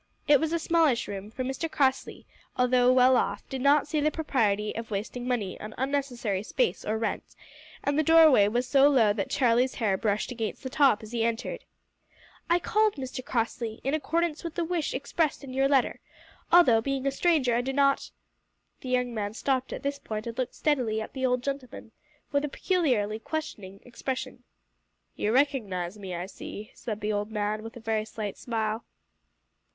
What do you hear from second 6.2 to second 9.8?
space or rent, and the doorway was so low that Charlie's